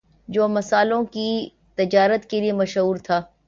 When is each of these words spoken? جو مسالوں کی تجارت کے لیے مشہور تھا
جو 0.29 0.47
مسالوں 0.47 1.03
کی 1.05 1.27
تجارت 1.77 2.25
کے 2.25 2.39
لیے 2.41 2.51
مشہور 2.53 2.95
تھا 2.97 3.21